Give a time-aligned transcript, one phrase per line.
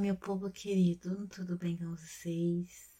[0.00, 2.90] meu povo querido, tudo bem com vocês?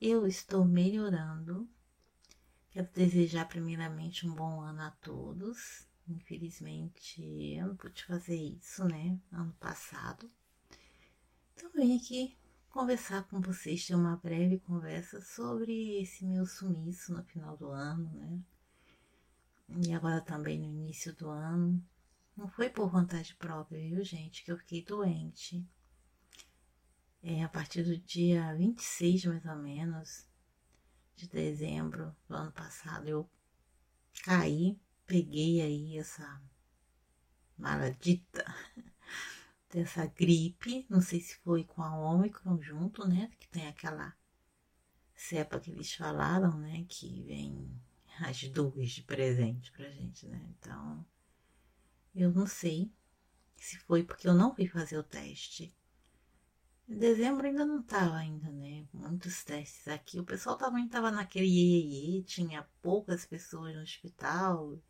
[0.00, 1.68] Eu estou melhorando.
[2.70, 5.88] Quero desejar primeiramente um bom ano a todos.
[6.06, 9.18] Infelizmente, eu não pude fazer isso, né?
[9.32, 10.30] Ano passado.
[11.56, 12.38] Então, vim aqui
[12.70, 18.08] conversar com vocês, ter uma breve conversa sobre esse meu sumiço no final do ano,
[18.14, 18.40] né?
[19.84, 21.84] E agora também no início do ano.
[22.36, 25.66] Não foi por vontade própria, viu, gente, que eu fiquei doente.
[27.22, 30.26] É, a partir do dia 26, mais ou menos,
[31.16, 33.28] de dezembro do ano passado, eu
[34.22, 36.40] caí, peguei aí essa
[37.56, 38.44] maladita
[39.68, 44.16] dessa gripe, não sei se foi com a Omicron junto, né, que tem aquela
[45.14, 47.68] cepa que eles falaram, né, que vem
[48.20, 51.04] as duas de presente pra gente, né, então
[52.14, 52.92] eu não sei
[53.56, 55.76] se foi porque eu não fui fazer o teste.
[56.88, 58.86] Em dezembro ainda não tava ainda, né?
[58.92, 60.18] Muitos testes aqui.
[60.18, 64.80] O pessoal também tava naquele iê, tinha poucas pessoas no hospital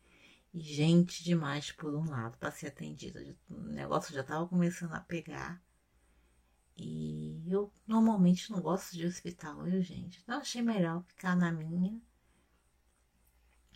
[0.53, 3.37] e gente demais por um lado para ser atendida.
[3.49, 5.61] O negócio já tava começando a pegar.
[6.77, 10.21] E eu normalmente não gosto de hospital, viu, gente?
[10.23, 11.99] Então achei melhor ficar na minha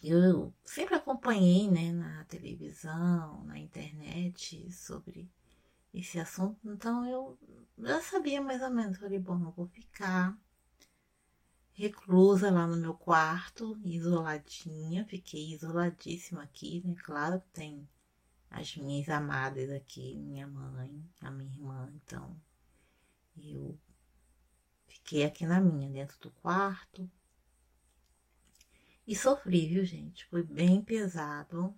[0.03, 5.31] eu sempre acompanhei né, na televisão, na internet sobre
[5.93, 7.37] esse assunto, então eu
[7.77, 8.97] já sabia mais ou menos.
[8.97, 10.37] Falei, bom, eu vou ficar
[11.73, 16.95] reclusa lá no meu quarto, isoladinha, fiquei isoladíssima aqui, né?
[17.03, 17.89] Claro que tem
[18.49, 22.39] as minhas amadas aqui, minha mãe, a minha irmã, então
[23.35, 23.79] eu
[24.87, 27.09] fiquei aqui na minha, dentro do quarto,
[29.05, 30.25] e sofri, viu, gente?
[30.27, 31.77] Foi bem pesado.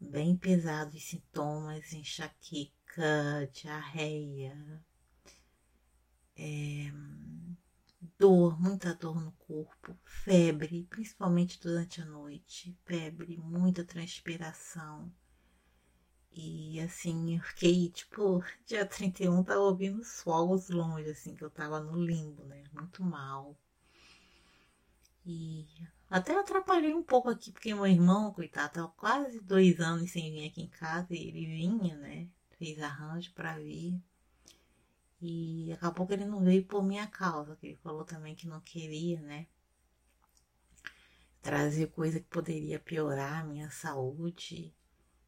[0.00, 2.75] Bem pesado os sintomas, enxaqueca,
[3.52, 4.82] diarreia,
[6.36, 6.92] é,
[8.18, 15.12] dor, muita dor no corpo, febre, principalmente durante a noite, febre, muita transpiração.
[16.32, 21.50] E assim, eu fiquei, tipo, dia 31 tava ouvindo os fogos longe, assim, que eu
[21.50, 22.62] tava no limbo, né?
[22.72, 23.58] Muito mal.
[25.24, 25.66] E
[26.08, 30.46] até atrapalhei um pouco aqui, porque meu irmão, coitado, tava quase dois anos sem vir
[30.48, 32.25] aqui em casa e ele vinha, né?
[32.66, 33.96] Fez arranjo para vir.
[35.22, 38.60] E acabou que ele não veio por minha causa, que ele falou também que não
[38.60, 39.46] queria, né?
[41.40, 44.74] Trazer coisa que poderia piorar a minha saúde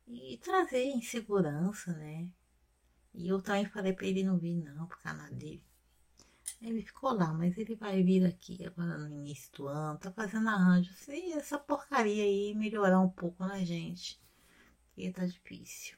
[0.09, 2.29] e trazer insegurança, né?
[3.15, 5.63] E eu também falei para ele não vir não, por causa dele.
[6.61, 10.49] Ele ficou lá, mas ele vai vir aqui agora no início do ano, tá fazendo
[10.49, 10.93] arranjo.
[10.93, 14.21] Se essa porcaria aí melhorar um pouco na gente,
[14.93, 15.98] que tá difícil.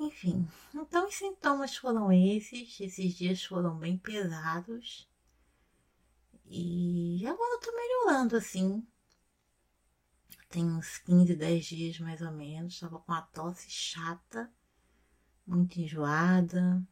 [0.00, 2.80] Enfim, então os sintomas foram esses.
[2.80, 5.08] Esses dias foram bem pesados.
[6.46, 8.84] E agora eu tô melhorando assim.
[10.48, 12.80] Tem uns 15, 10 dias mais ou menos.
[12.80, 14.52] Tava com a tosse chata,
[15.46, 16.82] muito enjoada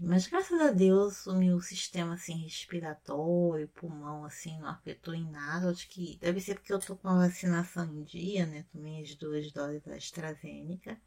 [0.00, 5.70] mas graças a Deus o meu sistema assim respiratório, pulmão assim não afetou em nada.
[5.70, 8.64] Acho que deve ser porque eu tô com a vacinação em dia, né?
[8.72, 10.98] Tomei as duas doses da AstraZeneca.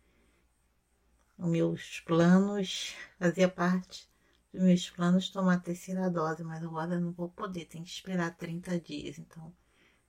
[1.38, 4.10] Os meus planos fazia parte
[4.52, 8.36] dos meus planos tomar a terceira dose, mas agora não vou poder, tem que esperar
[8.36, 9.54] 30 dias, então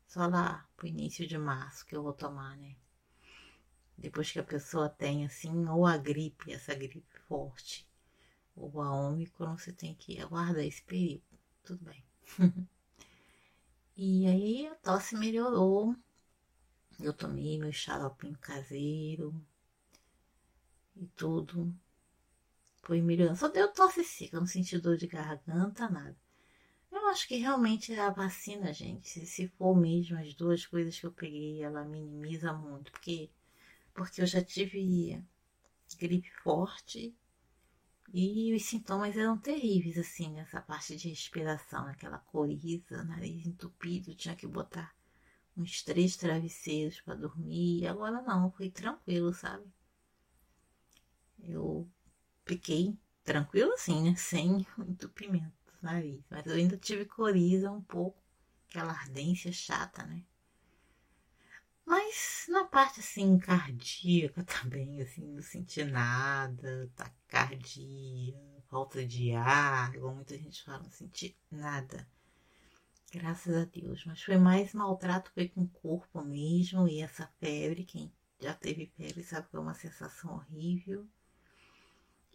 [0.06, 2.74] só lá pro início de março que eu vou tomar, né?
[3.98, 7.86] Depois que a pessoa tem assim, ou a gripe, essa gripe forte,
[8.56, 11.24] ou a Ômicron, você tem que aguardar esse período.
[11.62, 12.02] Tudo bem.
[13.94, 15.94] e aí a tosse melhorou.
[16.98, 19.34] Eu tomei meu xaropinho caseiro
[21.00, 21.74] e tudo.
[22.82, 23.38] Foi melhorando.
[23.38, 26.16] Só deu tosse seca, não senti dor de garganta, nada.
[26.90, 31.12] Eu acho que realmente a vacina, gente, se for mesmo as duas coisas que eu
[31.12, 32.90] peguei, ela minimiza muito.
[32.90, 33.30] Porque,
[33.94, 35.22] porque eu já tive
[35.98, 37.14] gripe forte
[38.12, 44.34] e os sintomas eram terríveis, assim, nessa parte de respiração, aquela coriza, nariz entupido, tinha
[44.34, 44.94] que botar
[45.56, 47.86] uns três travesseiros para dormir.
[47.86, 49.64] Agora não, foi tranquilo, sabe?
[51.42, 51.88] Eu
[52.44, 54.16] fiquei tranquilo assim, né?
[54.16, 56.22] Sem entupimento do nariz.
[56.30, 58.22] Mas eu ainda tive coriza um pouco,
[58.68, 60.24] aquela ardência chata, né?
[61.84, 68.34] Mas na parte assim cardíaca também, assim, não senti nada, taquicardia,
[68.68, 72.06] falta de ar, igual muita gente fala, não senti nada.
[73.10, 74.04] Graças a Deus.
[74.04, 78.92] Mas foi mais maltrato, foi com o corpo mesmo e essa febre, quem já teve
[78.96, 81.08] febre sabe que é uma sensação horrível.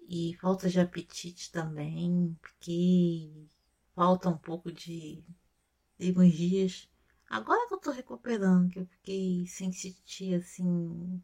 [0.08, 3.48] E falta de apetite também, porque
[3.96, 5.24] falta um pouco de,
[6.00, 6.90] de alguns dias.
[7.30, 11.22] Agora que eu tô recuperando, que eu fiquei sem sentir assim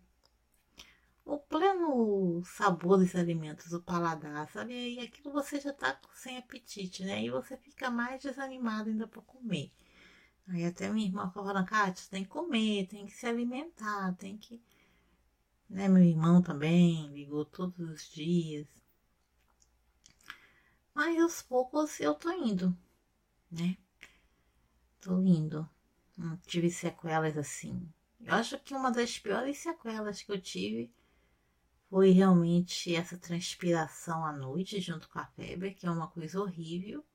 [1.26, 4.74] o pleno sabor dos alimentos, o paladar, sabe?
[4.96, 7.24] E aquilo você já tá sem apetite, né?
[7.24, 9.72] E você fica mais desanimado ainda para comer.
[10.48, 14.60] Aí até minha irmã falando, Kátia, tem que comer, tem que se alimentar, tem que.
[15.70, 18.68] Né, meu irmão também ligou todos os dias.
[20.96, 22.76] Mas aos poucos eu tô indo,
[23.52, 23.78] né?
[25.00, 25.70] Tô indo.
[26.18, 27.88] Não tive sequelas assim.
[28.20, 30.92] Eu acho que uma das piores sequelas que eu tive
[31.90, 37.06] foi realmente essa transpiração à noite junto com a febre, que é uma coisa horrível.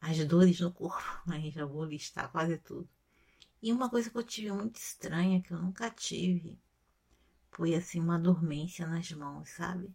[0.00, 2.88] As dores no corpo, aí já vou listar quase tudo.
[3.62, 6.58] E uma coisa que eu tive muito estranha, que eu nunca tive,
[7.52, 9.94] foi assim uma dormência nas mãos, sabe?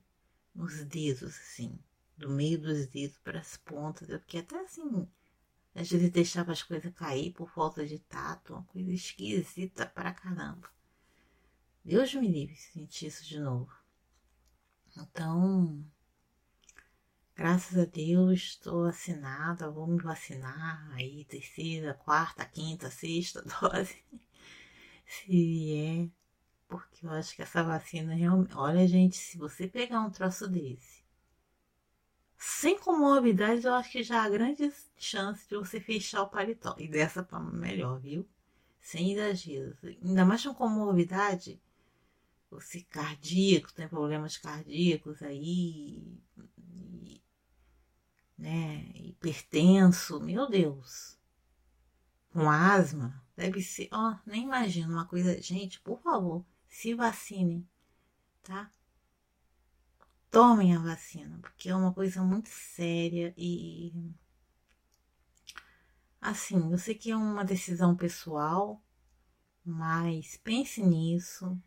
[0.56, 1.78] Nos dedos, assim,
[2.16, 4.10] do meio dos dedos para as pontas.
[4.10, 5.08] Eu fiquei até assim,
[5.76, 10.70] às vezes deixava as coisas cair por falta de tato, uma coisa esquisita pra caramba.
[11.84, 13.72] Deus me livre sentir isso de novo.
[14.96, 15.84] Então,
[17.36, 24.04] graças a Deus, estou vacinada, vou me vacinar aí, terceira, quarta, quinta, sexta dose,
[25.06, 26.10] se vier,
[26.68, 28.56] porque eu acho que essa vacina realmente.
[28.56, 31.04] Olha, gente, se você pegar um troço desse,
[32.38, 36.76] sem comorbidade, eu acho que já há grandes chances de você fechar o paletó.
[36.78, 38.28] E dessa forma melhor, viu?
[38.80, 39.78] Sem exageros.
[39.84, 41.60] Ainda mais com comorbidade,
[42.50, 46.20] você cardíaco, tem problemas cardíacos aí,
[46.58, 47.22] e,
[48.38, 51.18] né, hipertenso, meu Deus,
[52.32, 56.46] com asma, deve ser, ó, nem imagino uma coisa, gente, por favor,
[56.78, 57.68] se vacinem,
[58.44, 58.72] tá?
[60.30, 63.92] Tomem a vacina, porque é uma coisa muito séria e
[66.22, 68.80] assim, eu sei que é uma decisão pessoal,
[69.66, 71.60] mas pense nisso,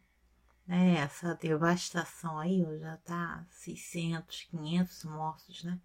[0.65, 0.99] né?
[0.99, 5.81] Essa devastação aí, ó, já tá 600, 500 mortos, né?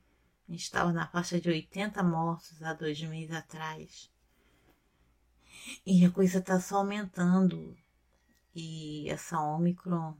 [0.48, 4.12] A gente estava na faixa de 80 mortos há dois meses atrás.
[5.83, 7.75] E a coisa tá só aumentando.
[8.56, 10.18] E essa Omicron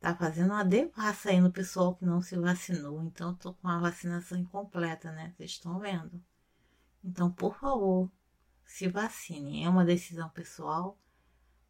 [0.00, 3.02] tá fazendo uma devassa aí no pessoal que não se vacinou.
[3.02, 5.34] Então, eu tô com a vacinação incompleta, né?
[5.36, 6.22] Vocês estão vendo.
[7.04, 8.10] Então, por favor,
[8.64, 9.64] se vacine.
[9.64, 10.98] É uma decisão pessoal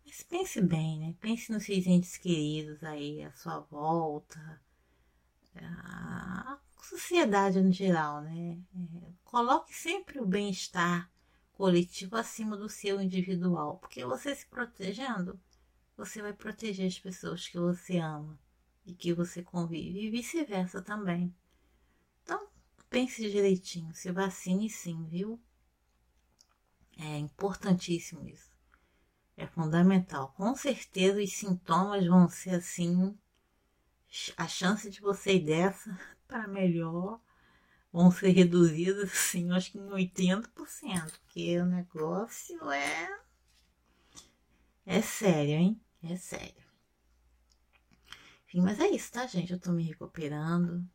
[0.08, 1.14] mas pense bem, né?
[1.20, 4.58] Pense nos seus entes queridos aí, à sua volta,
[5.54, 8.58] a sociedade no geral, né?
[9.22, 11.10] Coloque sempre o bem-estar
[11.52, 15.38] coletivo acima do seu individual, porque você se protegendo,
[15.98, 18.40] você vai proteger as pessoas que você ama
[18.86, 21.34] e que você convive, e vice-versa também.
[22.22, 22.48] Então,
[22.88, 25.38] pense direitinho, se vacine sim, viu?
[26.96, 28.56] É importantíssimo isso
[29.38, 30.34] é fundamental.
[30.36, 33.16] Com certeza os sintomas vão ser assim,
[34.36, 35.96] a chance de você ir dessa
[36.26, 37.20] para melhor
[37.92, 43.18] vão ser reduzidas assim, acho que em 80%, porque o negócio é
[44.84, 45.80] é sério, hein?
[46.02, 46.66] É sério.
[48.46, 49.52] Enfim, mas é isso, tá, gente?
[49.52, 50.88] Eu tô me recuperando.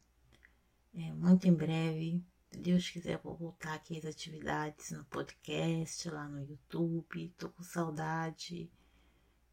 [0.94, 6.28] É, muito em breve se Deus quiser, vou voltar aqui às atividades no podcast, lá
[6.28, 7.34] no YouTube.
[7.36, 8.72] Tô com saudade.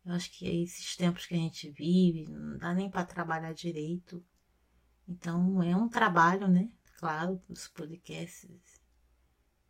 [0.04, 3.54] Eu acho que é esses tempos que a gente vive, não dá nem para trabalhar
[3.54, 4.22] direito.
[5.08, 6.70] Então, é um trabalho, né?
[6.98, 8.80] Claro, dos podcasts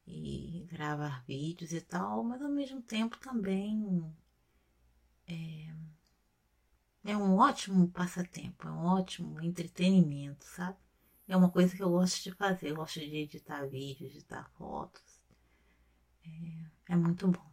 [0.06, 4.12] e gravar vídeos e tal, mas ao mesmo tempo também
[5.30, 10.76] é, é um ótimo passatempo, é um ótimo entretenimento, sabe?
[11.28, 12.70] É uma coisa que eu gosto de fazer.
[12.70, 15.22] Eu gosto de editar vídeos, editar fotos.
[16.24, 17.50] É, é muito bom.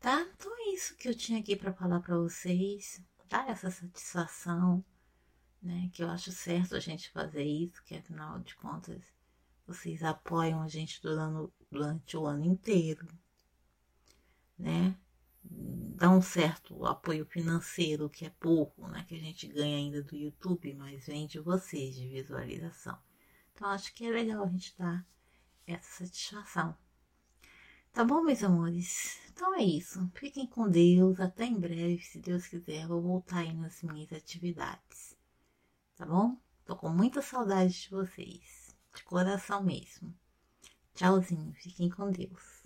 [0.00, 0.20] Tá?
[0.34, 3.00] Então é isso que eu tinha aqui para falar para vocês.
[3.28, 4.84] Dar essa satisfação,
[5.62, 5.88] né?
[5.92, 9.00] Que eu acho certo a gente fazer isso, que afinal de contas
[9.64, 13.06] vocês apoiam a gente durante, durante o ano inteiro,
[14.58, 14.96] né?
[15.44, 19.04] Dá um certo apoio financeiro, que é pouco, né?
[19.08, 22.98] Que a gente ganha ainda do YouTube, mas vem de vocês, de visualização.
[23.52, 25.06] Então, acho que é legal a gente dar
[25.66, 26.76] essa satisfação.
[27.92, 29.20] Tá bom, meus amores?
[29.30, 30.10] Então é isso.
[30.14, 31.20] Fiquem com Deus.
[31.20, 32.86] Até em breve, se Deus quiser.
[32.86, 35.16] Vou voltar aí nas minhas atividades.
[35.96, 36.38] Tá bom?
[36.64, 38.74] Tô com muita saudade de vocês.
[38.94, 40.14] De coração mesmo.
[40.94, 41.52] Tchauzinho.
[41.52, 42.61] Fiquem com Deus.